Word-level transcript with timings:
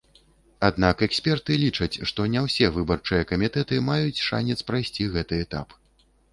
Аднак 0.69 1.03
эксперты 1.07 1.57
лічаць, 1.65 1.99
што 2.13 2.25
не 2.37 2.43
ўсе 2.47 2.71
выбарчыя 2.79 3.29
камітэты 3.35 3.81
маюць 3.93 4.23
шанец 4.31 4.59
прайсці 4.73 5.03
гэты 5.15 5.35
этап. 5.49 5.81